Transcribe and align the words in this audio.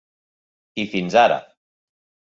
I, 0.85 0.87
fins 0.95 1.19
ara. 1.27 1.41